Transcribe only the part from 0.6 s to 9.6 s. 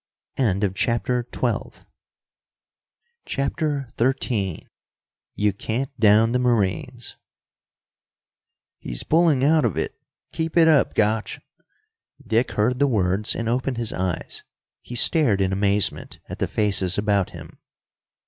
CHAPTER XIII You Can't Down the Marines "He's pulling